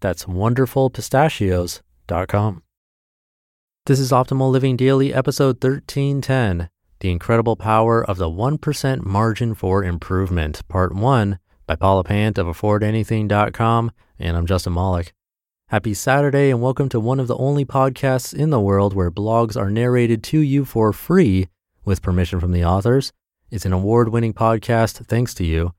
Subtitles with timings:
[0.00, 2.62] That's wonderfulpistachios.com.
[3.86, 6.70] This is Optimal Living Daily, episode 1310
[7.00, 12.46] The Incredible Power of the 1% Margin for Improvement, Part 1 by Paula Pant of
[12.46, 13.92] AffordAnything.com.
[14.18, 15.12] And I'm Justin Malik.
[15.68, 19.56] Happy Saturday, and welcome to one of the only podcasts in the world where blogs
[19.56, 21.48] are narrated to you for free
[21.84, 23.12] with permission from the authors.
[23.50, 25.74] It's an award winning podcast thanks to you.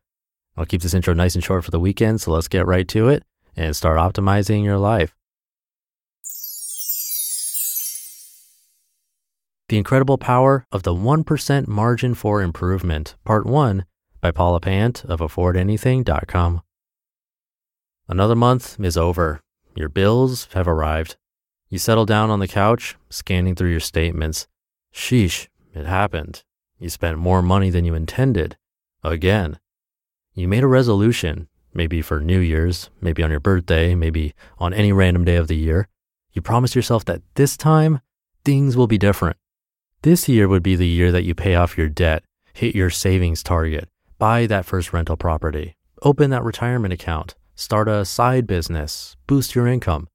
[0.56, 3.10] I'll keep this intro nice and short for the weekend, so let's get right to
[3.10, 3.24] it
[3.56, 5.16] and start optimizing your life.
[9.70, 13.86] The Incredible Power of the 1% Margin for Improvement, Part 1
[14.20, 16.62] by Paula Pant of AffordAnything.com.
[18.08, 19.40] Another month is over.
[19.74, 21.16] Your bills have arrived.
[21.70, 24.46] You settle down on the couch, scanning through your statements.
[24.94, 26.44] Sheesh, it happened.
[26.78, 28.58] You spent more money than you intended.
[29.04, 29.60] Again.
[30.34, 34.92] You made a resolution, maybe for New Year's, maybe on your birthday, maybe on any
[34.92, 35.88] random day of the year.
[36.34, 38.02] You promise yourself that this time,
[38.44, 39.38] things will be different.
[40.02, 43.44] This year would be the year that you pay off your debt, hit your savings
[43.44, 43.88] target,
[44.18, 49.68] buy that first rental property, open that retirement account, start a side business, boost your
[49.68, 50.08] income.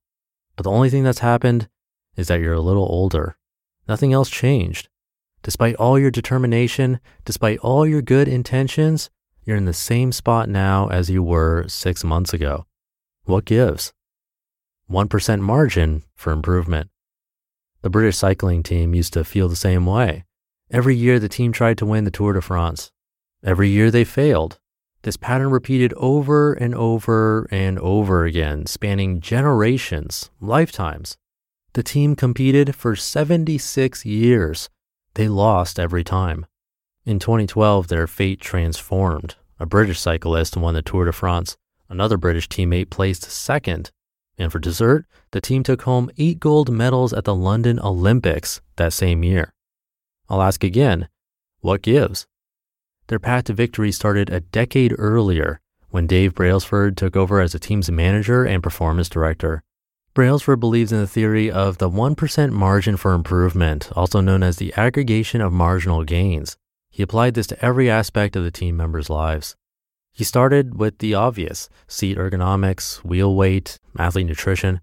[0.56, 1.68] But the only thing that's happened
[2.16, 3.36] is that you're a little older.
[3.86, 4.88] Nothing else changed.
[5.42, 9.10] Despite all your determination, despite all your good intentions,
[9.46, 12.66] you're in the same spot now as you were six months ago.
[13.24, 13.92] What gives?
[14.90, 16.90] 1% margin for improvement.
[17.82, 20.24] The British cycling team used to feel the same way.
[20.70, 22.90] Every year the team tried to win the Tour de France.
[23.44, 24.58] Every year they failed.
[25.02, 31.16] This pattern repeated over and over and over again, spanning generations, lifetimes.
[31.74, 34.68] The team competed for 76 years.
[35.14, 36.46] They lost every time.
[37.06, 39.36] In 2012, their fate transformed.
[39.60, 41.56] A British cyclist won the Tour de France.
[41.88, 43.92] Another British teammate placed second.
[44.36, 48.92] And for dessert, the team took home eight gold medals at the London Olympics that
[48.92, 49.54] same year.
[50.28, 51.08] I'll ask again
[51.60, 52.26] what gives?
[53.06, 57.60] Their path to victory started a decade earlier when Dave Brailsford took over as the
[57.60, 59.62] team's manager and performance director.
[60.12, 64.74] Brailsford believes in the theory of the 1% margin for improvement, also known as the
[64.74, 66.56] aggregation of marginal gains.
[66.96, 69.54] He applied this to every aspect of the team members' lives.
[70.14, 74.80] He started with the obvious seat ergonomics, wheel weight, athlete nutrition.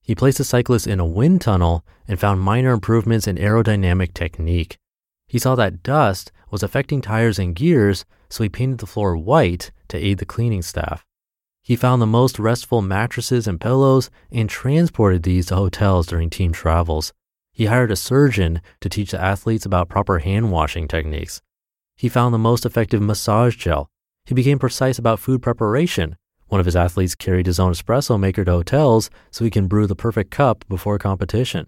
[0.00, 4.78] He placed the cyclist in a wind tunnel and found minor improvements in aerodynamic technique.
[5.26, 9.72] He saw that dust was affecting tires and gears, so he painted the floor white
[9.88, 11.04] to aid the cleaning staff.
[11.62, 16.52] He found the most restful mattresses and pillows and transported these to hotels during team
[16.52, 17.12] travels.
[17.50, 21.42] He hired a surgeon to teach the athletes about proper hand washing techniques.
[21.96, 23.88] He found the most effective massage gel.
[24.26, 26.16] He became precise about food preparation.
[26.48, 29.86] One of his athletes carried his own espresso maker to hotels so he can brew
[29.86, 31.66] the perfect cup before competition.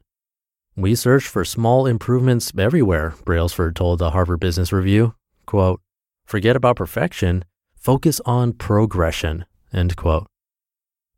[0.77, 5.15] We searched for small improvements everywhere, Brailsford told the Harvard Business Review.
[5.47, 5.81] Quote,
[6.27, 7.45] forget about perfection,
[7.75, 10.27] focus on progression, end quote.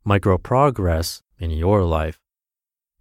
[0.04, 2.18] Micro progress in your life.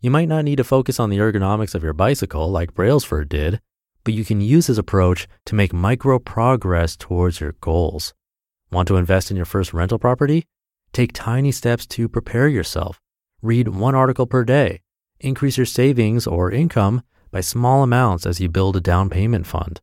[0.01, 3.61] You might not need to focus on the ergonomics of your bicycle like Brailsford did,
[4.09, 8.11] but you can use this approach to make micro progress towards your goals.
[8.71, 10.47] Want to invest in your first rental property?
[10.93, 12.99] Take tiny steps to prepare yourself.
[13.43, 14.81] Read one article per day
[15.19, 19.79] Increase your savings or income by small amounts as you build a down payment fund.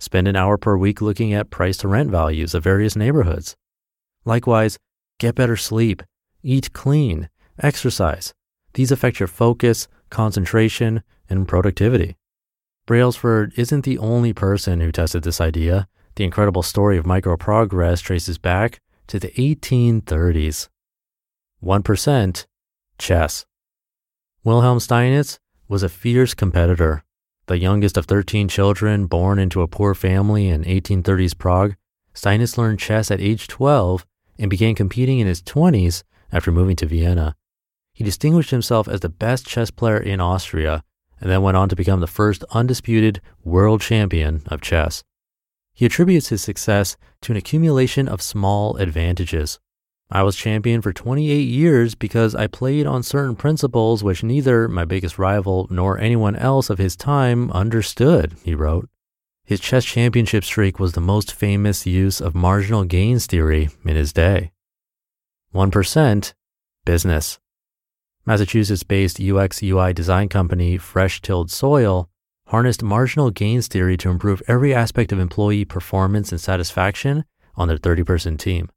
[0.00, 3.54] Spend an hour per week looking at price to rent values of various neighborhoods.
[4.24, 4.80] Likewise,
[5.20, 6.02] get better sleep,
[6.42, 7.28] eat clean,
[7.62, 8.34] exercise.
[8.74, 12.16] These affect your focus, concentration, and productivity.
[12.86, 15.88] Brailsford isn't the only person who tested this idea.
[16.16, 20.68] The incredible story of micro progress traces back to the 1830s.
[21.62, 22.46] 1%
[22.98, 23.46] chess.
[24.42, 25.38] Wilhelm Steinitz
[25.68, 27.04] was a fierce competitor.
[27.46, 31.76] The youngest of 13 children born into a poor family in 1830s Prague,
[32.14, 34.06] Steinitz learned chess at age 12
[34.38, 37.36] and began competing in his 20s after moving to Vienna.
[37.92, 40.82] He distinguished himself as the best chess player in Austria
[41.20, 45.02] and then went on to become the first undisputed world champion of chess.
[45.72, 49.58] He attributes his success to an accumulation of small advantages.
[50.10, 54.84] I was champion for 28 years because I played on certain principles which neither my
[54.84, 58.88] biggest rival nor anyone else of his time understood, he wrote.
[59.44, 64.12] His chess championship streak was the most famous use of marginal gains theory in his
[64.12, 64.52] day.
[65.54, 66.32] 1%
[66.84, 67.38] Business
[68.26, 72.08] Massachusetts based UX UI design company Fresh Tilled Soil
[72.48, 77.24] harnessed marginal gains theory to improve every aspect of employee performance and satisfaction
[77.54, 78.68] on their 30 person team.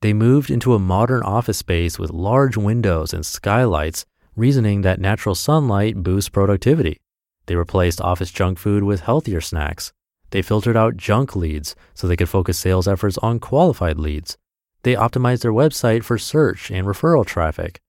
[0.00, 4.04] They moved into a modern office space with large windows and skylights,
[4.36, 7.00] reasoning that natural sunlight boosts productivity.
[7.46, 9.92] They replaced office junk food with healthier snacks.
[10.30, 14.36] They filtered out junk leads so they could focus sales efforts on qualified leads.
[14.82, 17.80] They optimized their website for search and referral traffic.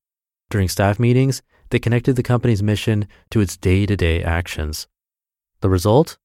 [0.49, 4.87] During staff meetings, they connected the company's mission to its day to day actions.
[5.61, 6.17] The result?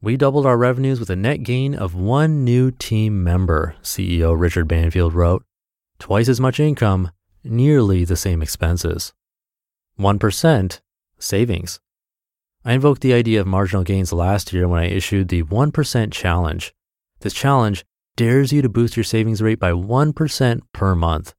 [0.00, 4.68] We doubled our revenues with a net gain of one new team member, CEO Richard
[4.68, 5.44] Banfield wrote.
[5.98, 7.10] Twice as much income,
[7.42, 9.12] nearly the same expenses.
[9.98, 10.80] 1%
[11.18, 11.80] savings.
[12.64, 16.74] I invoked the idea of marginal gains last year when I issued the 1% challenge.
[17.20, 17.84] This challenge
[18.16, 21.34] dares you to boost your savings rate by 1% per month.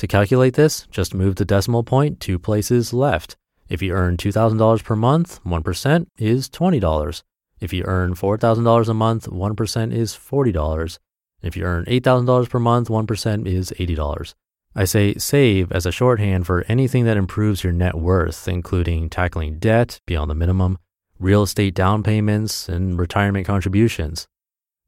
[0.00, 3.36] To calculate this, just move the decimal point two places left.
[3.68, 7.22] If you earn $2,000 per month, 1% is $20.
[7.60, 10.98] If you earn $4,000 a month, 1% is $40.
[11.42, 14.34] If you earn $8,000 per month, 1% is $80.
[14.74, 19.58] I say save as a shorthand for anything that improves your net worth, including tackling
[19.58, 20.78] debt beyond the minimum,
[21.18, 24.26] real estate down payments, and retirement contributions.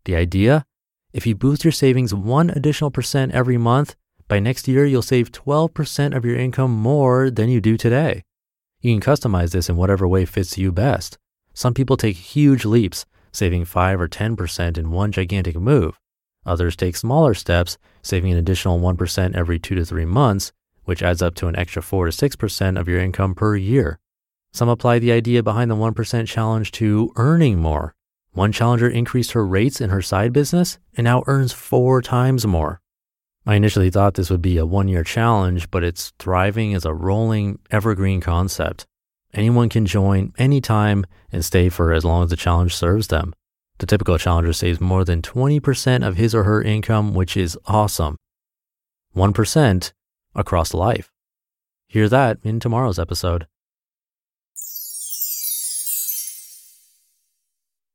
[0.07, 0.65] The idea?
[1.13, 3.95] If you boost your savings one additional percent every month,
[4.33, 8.23] by next year, you'll save 12% of your income more than you do today.
[8.81, 11.19] You can customize this in whatever way fits you best.
[11.53, 16.01] Some people take huge leaps, saving 5 or 10% in one gigantic move.
[16.47, 20.51] Others take smaller steps, saving an additional 1% every 2 to 3 months,
[20.85, 23.99] which adds up to an extra 4 to 6% of your income per year.
[24.55, 27.95] Some apply the idea behind the 1% challenge to earning more.
[28.31, 32.82] One challenger increased her rates in her side business and now earns four times more.
[33.45, 36.95] I initially thought this would be a one year challenge, but it's thriving as a
[36.95, 38.87] rolling, evergreen concept.
[39.35, 43.35] Anyone can join anytime and stay for as long as the challenge serves them.
[43.79, 48.17] The typical challenger saves more than 20% of his or her income, which is awesome.
[49.17, 49.93] 1%
[50.35, 51.11] across life.
[51.89, 53.47] Hear that in tomorrow's episode.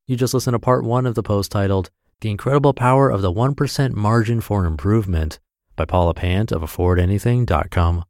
[0.06, 3.32] You just listened to part one of the post titled the Incredible Power of the
[3.32, 5.38] 1% Margin for Improvement
[5.76, 8.04] by Paula Pant of AffordAnything.com.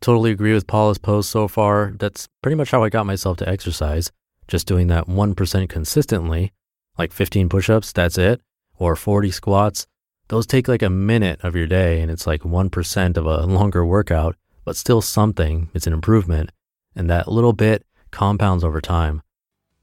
[0.00, 1.92] Totally agree with Paula's post so far.
[1.98, 4.10] That's pretty much how I got myself to exercise.
[4.46, 6.52] Just doing that 1% consistently,
[6.96, 8.40] like 15 push ups, that's it,
[8.78, 9.86] or 40 squats.
[10.28, 13.84] Those take like a minute of your day and it's like 1% of a longer
[13.84, 15.68] workout, but still something.
[15.74, 16.50] It's an improvement.
[16.96, 19.20] And that little bit compounds over time.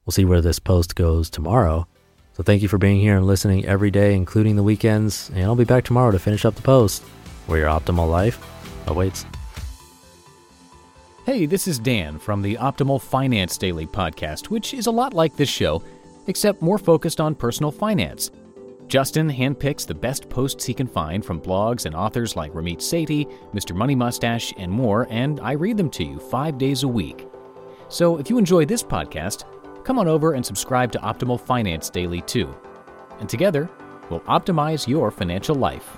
[0.03, 1.87] We'll see where this post goes tomorrow.
[2.35, 5.31] So thank you for being here and listening every day, including the weekends.
[5.33, 7.01] And I'll be back tomorrow to finish up the post
[7.47, 8.45] where your optimal life
[8.87, 9.25] awaits.
[11.25, 15.37] Hey, this is Dan from the Optimal Finance Daily podcast, which is a lot like
[15.37, 15.81] this show,
[16.27, 18.31] except more focused on personal finance.
[18.87, 23.31] Justin handpicks the best posts he can find from blogs and authors like Ramit Sethi,
[23.53, 23.73] Mr.
[23.73, 27.27] Money Mustache, and more, and I read them to you five days a week.
[27.87, 29.45] So if you enjoy this podcast,
[29.85, 32.53] come on over and subscribe to Optimal Finance Daily too.
[33.19, 33.69] And together,
[34.09, 35.97] we'll optimize your financial life.